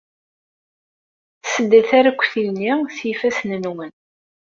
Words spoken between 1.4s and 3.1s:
Ssdet arekti-nni s